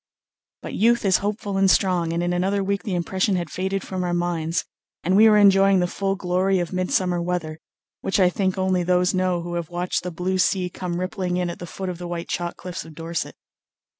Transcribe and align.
But 0.63 0.73
youth 0.73 1.05
is 1.05 1.19
hopeful 1.19 1.57
and 1.57 1.69
strong, 1.69 2.11
and 2.11 2.23
in 2.23 2.33
another 2.33 2.63
week 2.63 2.81
the 2.81 2.95
impression 2.95 3.35
had 3.35 3.51
faded 3.51 3.83
from 3.83 4.03
our 4.03 4.15
minds, 4.15 4.65
and 5.03 5.15
we 5.15 5.29
were 5.29 5.37
enjoying 5.37 5.79
the 5.79 5.85
full 5.85 6.15
glory 6.15 6.57
of 6.57 6.73
midsummer 6.73 7.21
weather, 7.21 7.59
which 7.99 8.19
I 8.19 8.31
think 8.31 8.57
only 8.57 8.81
those 8.81 9.13
know 9.13 9.43
who 9.43 9.53
have 9.53 9.69
watched 9.69 10.01
the 10.01 10.09
blue 10.09 10.39
sea 10.39 10.71
come 10.71 10.99
rippling 10.99 11.37
in 11.37 11.51
at 11.51 11.59
the 11.59 11.67
foot 11.67 11.87
of 11.87 11.99
the 11.99 12.07
white 12.07 12.29
chalk 12.29 12.57
cliffs 12.57 12.83
of 12.83 12.95
Dorset. 12.95 13.35